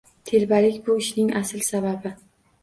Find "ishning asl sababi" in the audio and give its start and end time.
1.01-2.15